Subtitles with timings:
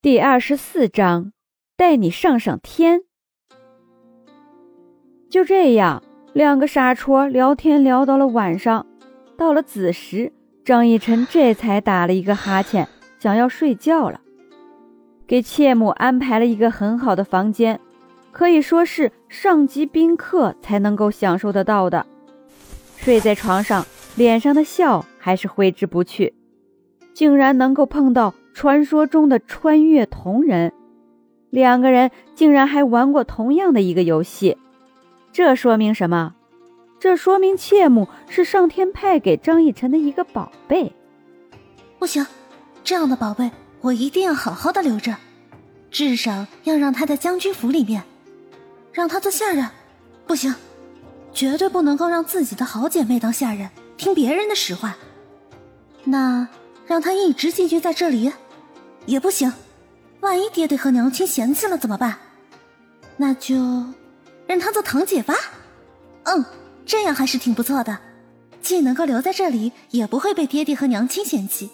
[0.00, 1.32] 第二十四章，
[1.76, 3.00] 带你上上天。
[5.28, 8.86] 就这样，两个傻戳聊天聊到了晚上，
[9.36, 10.32] 到了子时，
[10.64, 12.86] 张逸晨这才打了一个哈欠，
[13.18, 14.20] 想要睡觉了。
[15.26, 17.80] 给妾母安排了一个很好的房间，
[18.30, 22.06] 可以说是上级宾客才能够享受得到的。
[22.96, 23.84] 睡在床上，
[24.14, 26.32] 脸上的笑还是挥之不去，
[27.12, 28.32] 竟然能够碰到。
[28.58, 30.72] 传说中的穿越同人，
[31.48, 34.58] 两个人竟然还玩过同样的一个游戏，
[35.32, 36.34] 这说明什么？
[36.98, 40.92] 这说明妾母是上天派给张逸晨的一个宝贝。
[42.00, 42.26] 不行，
[42.82, 43.48] 这样的宝贝
[43.80, 45.14] 我一定要好好的留着，
[45.88, 48.02] 至少要让他在将军府里面，
[48.92, 49.68] 让他做下人。
[50.26, 50.52] 不行，
[51.32, 54.92] 绝对不能够让自己的好姐妹当下人，听别人的使唤。
[56.02, 56.48] 那
[56.88, 58.32] 让他一直寄居在这里。
[59.08, 59.50] 也不行，
[60.20, 62.14] 万一爹爹和娘亲嫌弃了怎么办？
[63.16, 63.56] 那就
[64.46, 65.34] 让他做堂姐吧。
[66.24, 66.44] 嗯，
[66.84, 67.98] 这样还是挺不错的，
[68.60, 71.70] 既能够留在这里，也不会被爹爹和娘亲嫌弃。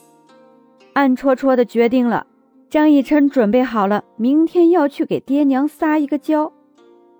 [0.93, 2.25] 暗戳戳的决定了，
[2.71, 6.53] 张逸琛准备好了，明天要去给爹娘撒一个娇，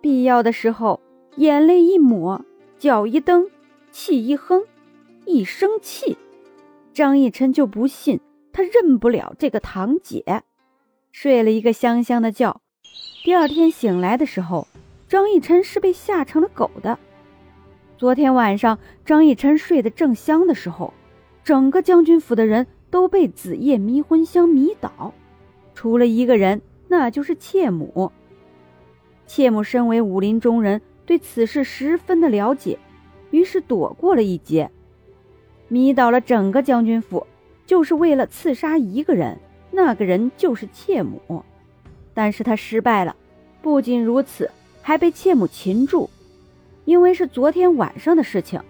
[0.01, 1.01] 必要的时候
[1.39, 2.41] 眼泪一抹，
[2.79, 3.51] 脚一蹬，
[3.91, 4.63] 气一哼，
[5.25, 6.17] 一生气，
[6.93, 8.21] 张逸琛就不信。
[8.55, 10.45] 他认不了这个堂姐，
[11.11, 12.61] 睡了一个香香的觉。
[13.25, 14.69] 第二天醒来的时候，
[15.09, 16.97] 张逸琛是被吓成了狗的。
[17.99, 20.95] 昨天晚上，张逸琛睡得正香的时候，
[21.43, 25.13] 整个将军府的人都被紫夜迷魂香迷倒，
[25.75, 28.13] 除了一个人，那就是妾母。
[29.27, 32.79] 妾母身为武林中人，对此事十分的了解，
[33.33, 34.71] 于是躲过了一劫，
[35.67, 37.27] 迷倒了整个将军府。
[37.67, 39.39] 就是为了刺杀一个人，
[39.71, 41.45] 那个人就是妾母，
[42.13, 43.15] 但是他失败了。
[43.63, 44.51] 不仅如此，
[44.83, 46.11] 还被妾母擒住，
[46.85, 48.61] 因为是昨天晚上的事情，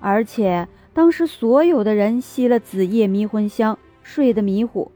[0.00, 4.90] 而且当时所有的人吸了紫夜迷魂香，睡得迷糊，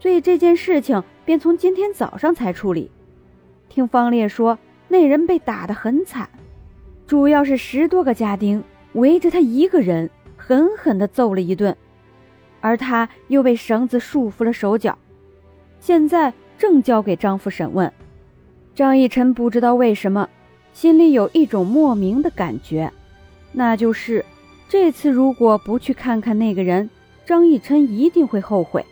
[0.00, 2.90] 所以这件事情便从今天早上才处理。
[3.68, 6.28] 听方烈说，那人被打得很惨，
[7.06, 8.62] 主要是十多个家丁
[8.94, 11.74] 围着他一个人，狠狠地揍了一顿。
[12.62, 14.96] 而他又被绳子束缚了手脚，
[15.80, 17.92] 现在正交给张父审问。
[18.74, 20.30] 张逸晨不知道为什么，
[20.72, 22.90] 心里有一种莫名的感觉，
[23.52, 24.24] 那就是
[24.68, 26.88] 这次如果不去看看那个人，
[27.26, 28.82] 张逸晨一定会后悔。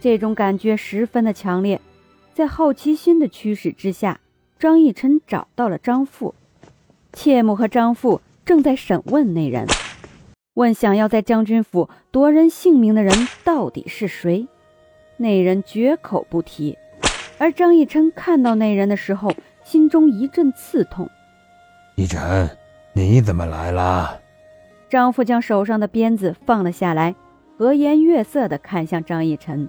[0.00, 1.80] 这种感觉十分的强烈，
[2.34, 4.20] 在好奇心的驱使之下，
[4.58, 6.34] 张逸晨找到了张父。
[7.12, 9.66] 妾母和张父正在审问那人。
[10.54, 14.46] 问想要在将军府夺人性命的人到底是谁？
[15.16, 16.76] 那人绝口不提。
[17.38, 19.32] 而张逸琛看到那人的时候，
[19.64, 21.08] 心中一阵刺痛。
[21.96, 22.50] 逸琛，
[22.92, 24.20] 你怎么来了？
[24.90, 27.14] 张父将手上的鞭子放了下来，
[27.56, 29.66] 和颜悦色地看向张逸琛。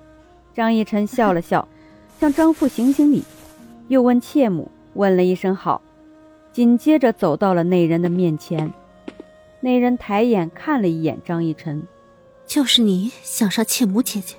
[0.54, 1.66] 张逸琛笑了笑，
[2.20, 3.24] 向张父行行礼，
[3.88, 5.82] 又问妾母，问了一声好，
[6.52, 8.70] 紧接着走到了那人的面前。
[9.64, 11.88] 那人抬眼看了一眼张逸晨，
[12.46, 14.36] 就是你想杀妾母姐姐。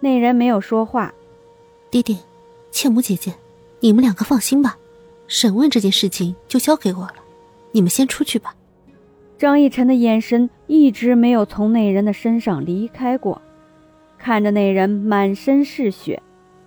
[0.00, 1.14] 那人没有说话。
[1.88, 2.18] 爹爹，
[2.72, 3.32] 妾母姐姐，
[3.78, 4.76] 你们两个放心吧，
[5.28, 7.14] 审问这件事情就交给我了，
[7.70, 8.56] 你们先出去吧。
[9.38, 13.40] 张逸晨的眼神一直没有从那人的身上离开过，
[14.18, 16.20] 看着那人满身是血，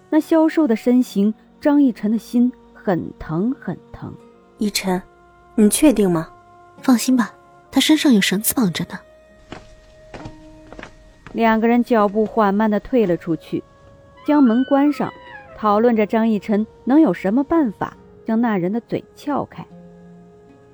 [0.09, 4.13] 那消瘦的身形，张逸晨的心很疼很疼。
[4.57, 5.01] 逸晨，
[5.55, 6.29] 你确定吗？
[6.81, 7.33] 放心吧。
[7.71, 8.99] 他身上有绳子绑着呢。
[11.33, 13.63] 两个人脚步缓慢的退了出去，
[14.25, 15.13] 将门关上，
[15.57, 17.95] 讨论着张逸晨能有什么办法
[18.25, 19.65] 将那人的嘴撬开。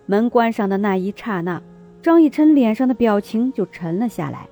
[0.05, 1.61] 门关上的那一刹那，
[2.01, 4.47] 张逸晨脸上的表情就沉了下来，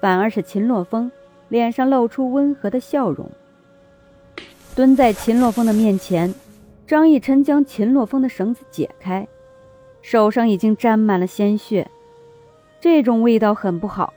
[0.00, 1.10] 反而是秦洛风
[1.48, 3.30] 脸上露出温和的笑容。
[4.74, 6.34] 蹲在秦洛风的面前，
[6.86, 9.26] 张逸晨将秦洛风的绳子解开。
[10.06, 11.90] 手上已经沾满了鲜血，
[12.80, 14.14] 这种味道很不好，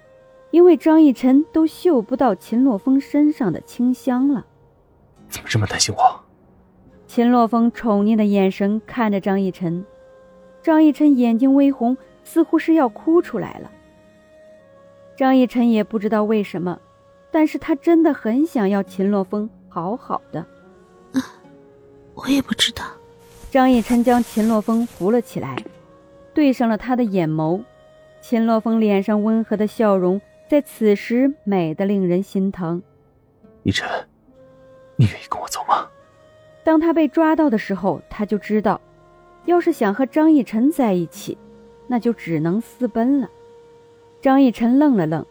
[0.51, 4.45] 因为张逸晨都嗅不到秦洛风身上的清香了。
[5.29, 6.21] 怎么这么担心我？
[7.07, 9.83] 秦洛风宠溺的眼神看着张逸晨，
[10.61, 13.71] 张逸晨眼睛微红，似乎是要哭出来了。
[15.17, 16.79] 张逸晨也不知道为什么，
[17.31, 20.41] 但是他真的很想要秦洛风好好的。
[21.13, 21.33] 啊，
[22.13, 22.83] 我也不知道。
[23.49, 25.57] 张逸晨将秦洛风扶了起来。
[26.39, 27.61] 对上了他的眼眸，
[28.21, 32.81] 秦洛风脸上温和的笑容在此时美得令人心疼。
[33.63, 33.85] 逸晨，
[34.95, 35.85] 你愿意跟我走吗？
[36.63, 38.79] 当他被抓到的时候，他就知道，
[39.43, 41.37] 要是想和张逸晨在一起，
[41.87, 43.29] 那就只能私奔了。
[44.21, 45.25] 张逸晨愣了愣，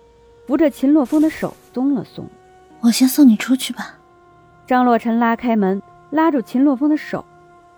[0.46, 2.26] 扶着秦洛风的手松了松。
[2.82, 3.98] 我先送你出去吧。
[4.66, 7.24] 张洛尘拉开门，拉住秦洛风的手。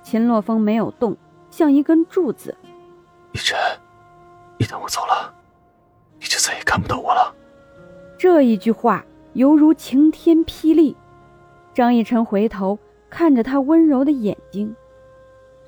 [0.02, 1.16] 秦洛风没有动，
[1.48, 2.56] 像一根柱子。
[3.32, 3.58] 一晨，
[4.58, 5.32] 一旦我走了，
[6.18, 7.34] 你就再也看不到我了。
[8.18, 9.04] 这一句话
[9.34, 10.96] 犹如晴天霹雳。
[11.72, 12.78] 张逸晨回头
[13.08, 14.74] 看着他温柔的眼睛。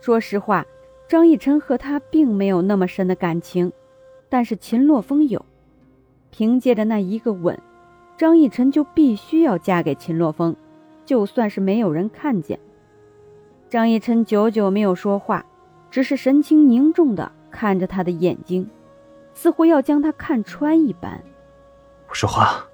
[0.01, 0.67] 说实话，
[1.09, 3.73] 张逸晨和他并没有那么深的感情，
[4.29, 5.45] 但是秦洛风有。
[6.31, 7.57] 凭借着那一个吻，
[8.17, 10.57] 张逸晨就必须要嫁给秦洛风，
[11.07, 12.59] 就算是没有人看见。
[13.71, 15.47] 张逸晨久久没有说话，
[15.91, 18.69] 只是神情凝重的看着他的眼睛，
[19.35, 21.23] 似乎要将他看穿一般。
[22.09, 22.67] 不说话。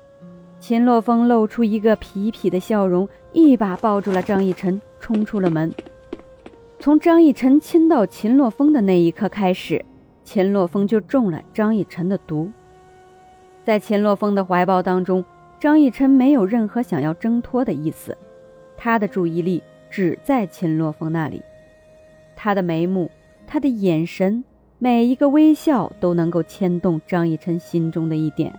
[0.61, 5.73] 秦洛风露出一个痞痞的笑容，一把抱住了张逸晨，冲出了门。
[6.81, 9.85] 从张逸晨亲到秦洛风的那一刻开始，
[10.25, 12.51] 秦洛风就中了张逸晨的毒。
[13.65, 15.25] 在秦洛风的怀抱当中，
[15.61, 18.17] 张逸晨没有任何想要挣脱的意思，
[18.77, 21.43] 他的注意力只在秦洛风那里。
[22.35, 23.11] 他的眉目，
[23.47, 24.43] 他的眼神，
[24.81, 28.57] 每一个微笑都能够牵动张逸晨心中的一点。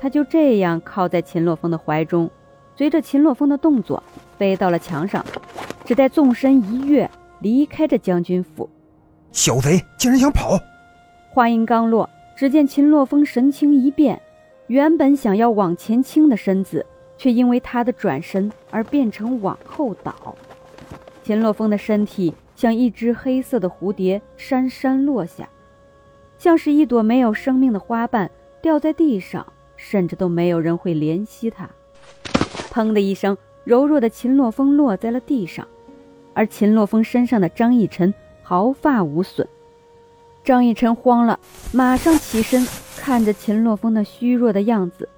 [0.00, 2.28] 他就这样靠在秦洛风的怀中，
[2.74, 4.02] 随着秦洛风的动作
[4.36, 5.24] 飞到了墙上，
[5.84, 7.08] 只待纵身一跃，
[7.40, 8.68] 离开这将军府。
[9.30, 10.58] 小贼竟然想跑！
[11.28, 14.20] 话音刚落，只见秦洛风神情一变，
[14.66, 16.84] 原本想要往前倾的身子，
[17.16, 20.34] 却因为他的转身而变成往后倒。
[21.22, 25.48] 秦洛风的身体像一只黑色的蝴蝶，姗姗落下，
[26.36, 28.30] 像是一朵没有生命的花瓣
[28.60, 29.46] 掉在地上。
[29.78, 31.66] 甚至都没有人会怜惜它。
[32.70, 33.34] 砰的一声，
[33.64, 35.66] 柔弱的秦洛风落在了地上，
[36.34, 38.12] 而秦洛风身上的张逸晨
[38.42, 39.48] 毫发无损。
[40.44, 41.40] 张逸晨慌了，
[41.72, 42.66] 马上起身，
[42.98, 45.08] 看着秦洛风那虚弱的样子，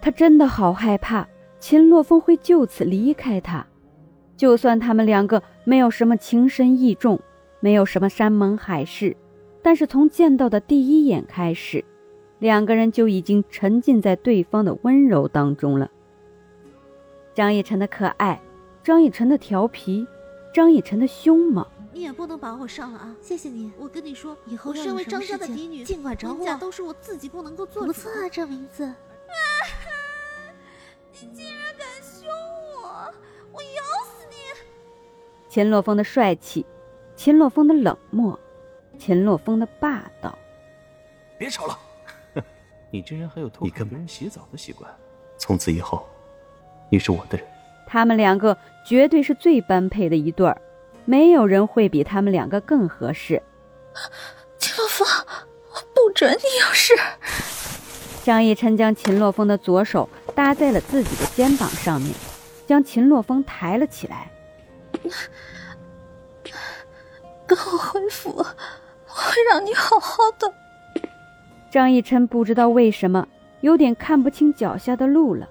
[0.00, 1.28] 他真的好害怕
[1.58, 3.66] 秦洛风会就此离开他。
[4.40, 7.20] 就算他们两个没有什么情深意重，
[7.60, 9.14] 没有什么山盟海誓，
[9.60, 11.84] 但是从见到的第一眼开始。
[12.38, 15.90] 两个人就已经沉浸在对方的温柔当中了。
[17.34, 18.40] 张逸晨的可爱，
[18.82, 20.06] 张逸晨的调皮，
[20.54, 21.66] 张逸晨的凶猛。
[21.92, 23.14] 你也不能把我上了啊！
[23.20, 27.84] 谢谢你，我跟你说，以后身为张家的嫡女，尽管找我，都是我自己不能够做。
[27.84, 28.86] 不错啊，这名字。
[31.20, 31.59] 你竟然
[35.50, 36.64] 秦洛风的帅气，
[37.16, 38.38] 秦洛风的冷漠，
[39.00, 40.38] 秦洛风的霸道。
[41.36, 41.76] 别吵了。
[42.92, 44.88] 你居然还有偷看别人洗澡的习惯！
[45.36, 46.08] 从此以后，
[46.88, 47.44] 你是我的人。
[47.84, 48.56] 他们两个
[48.86, 50.62] 绝对是最般配的一对儿，
[51.04, 53.42] 没有人会比他们两个更合适。
[54.56, 55.06] 秦洛风，
[55.92, 56.94] 不准你有事！
[58.22, 62.14] 张逸琛将秦洛风的左手搭在了自己的肩膀上面，
[62.68, 64.30] 将秦洛风抬了起来。
[67.46, 68.44] 跟我回府，我
[69.06, 70.52] 会让你好好的。
[71.70, 73.26] 张逸琛不知道为什么
[73.60, 75.48] 有点看不清脚下的路了，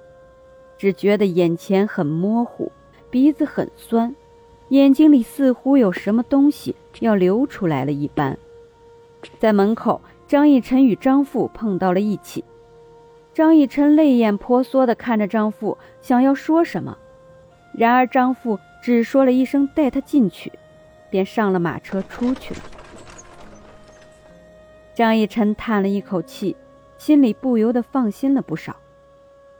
[0.78, 2.72] 只觉得眼前很模糊，
[3.10, 4.16] 鼻子很酸，
[4.70, 8.38] 眼睛里似乎有什么东西要流出来了一般。
[9.40, 12.44] 在门口，张逸琛与张父碰到了一起。
[13.34, 16.98] 张逸琛泪眼婆娑地看着张父，想要说什么，
[17.74, 20.52] 然而张父只说了一声“带他进去”，
[21.10, 22.62] 便上了马车出去了。
[24.96, 26.56] 张逸晨叹了一口气，
[26.98, 28.76] 心里不由得放心了不少，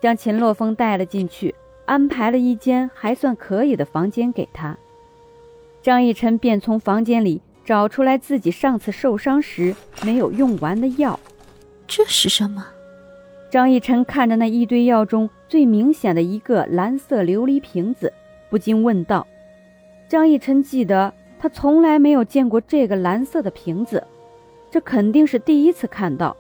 [0.02, 4.78] 将秦洛风带了进去，安排了一间还算可以的房间给他。
[5.82, 9.74] 张逸晨便从房间里找出来自己上次受伤时
[10.04, 11.18] 没有用完的药。
[11.88, 12.68] 这是什么？
[13.50, 18.14] 张逸晨看着那一堆药中最明显的一个蓝色琉璃瓶子，
[18.50, 19.26] 不禁问道
[20.10, 24.04] ：“张逸晨记得他从来没有见过这个蓝色的瓶子。”
[24.72, 26.36] 这肯定是第一次看到。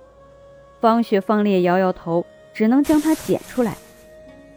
[0.79, 3.75] 方雪、方烈摇摇头，只能将它捡出来。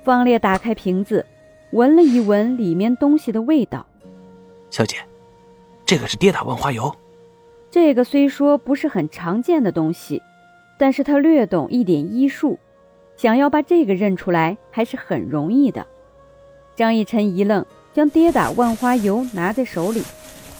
[0.02, 1.25] 方烈打开瓶子，
[1.71, 3.87] 闻了一闻里面东西的味道。
[4.68, 4.99] 小姐，
[5.87, 6.94] 这个是跌打万花油。
[7.71, 10.23] 这个虽说不是很常见的东西，
[10.78, 12.59] 但是他略懂一点医术，
[13.16, 15.87] 想要把这个认出来还是很容易的。
[16.74, 20.02] 张逸晨一愣，将跌打万花油拿在手里，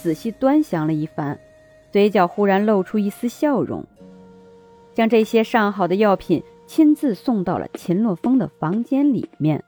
[0.01, 1.39] 仔细端详了一番。
[1.91, 3.83] 嘴角忽然露出一丝笑容，
[4.93, 9.63] 将这些上好的药品亲自送到了秦洛风的房间里面。